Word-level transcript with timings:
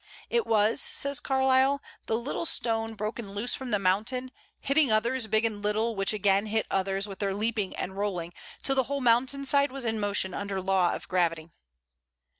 "It 0.31 0.47
was," 0.47 0.81
says 0.81 1.19
Carlyle, 1.19 1.79
"the 2.07 2.17
little 2.17 2.47
stone 2.47 2.95
broken 2.95 3.33
loose 3.33 3.53
from 3.53 3.69
the 3.69 3.77
mountain, 3.77 4.31
hitting 4.59 4.91
others, 4.91 5.27
big 5.27 5.45
and 5.45 5.61
little, 5.61 5.95
which 5.95 6.11
again 6.11 6.47
hit 6.47 6.65
others 6.71 7.07
with 7.07 7.19
their 7.19 7.35
leaping 7.35 7.75
and 7.75 7.95
rolling, 7.95 8.33
till 8.63 8.73
the 8.75 8.85
whole 8.89 9.01
mountain 9.01 9.45
side 9.45 9.71
was 9.71 9.85
in 9.85 9.99
motion 9.99 10.33
under 10.33 10.59
law 10.59 10.95
of 10.95 11.07
gravity." 11.07 11.51